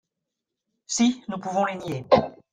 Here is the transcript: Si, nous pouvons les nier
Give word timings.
Si, 0.87 1.21
nous 1.29 1.37
pouvons 1.37 1.65
les 1.65 1.75
nier 1.75 2.05